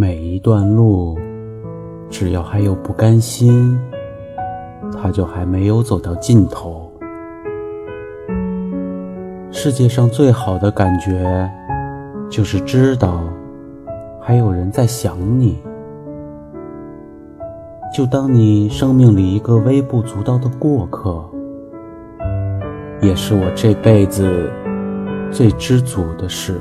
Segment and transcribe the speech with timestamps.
[0.00, 1.18] 每一段路
[2.08, 3.78] 只要还有不甘心
[4.96, 6.90] 它就还没有走到尽头。
[9.50, 11.46] 世界上最好的感觉
[12.30, 13.28] 就是知道
[14.18, 15.58] 还有人在想你
[17.94, 21.22] 就当你生命里一个微不足道的过客
[23.02, 24.50] 也是我这辈子
[25.30, 26.58] 最知足的事。